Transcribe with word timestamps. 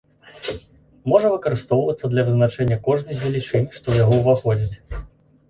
Можа 1.11 1.27
выкарыстоўвацца 1.33 2.09
для 2.15 2.23
вызначэння 2.31 2.77
кожнай 2.89 3.15
з 3.21 3.23
велічынь, 3.27 3.69
што 3.77 3.85
ў 3.93 4.05
яго 4.07 4.13
ўваходзяць. 4.25 4.75